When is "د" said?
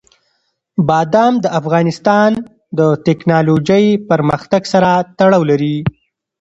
1.43-1.45, 2.79-2.79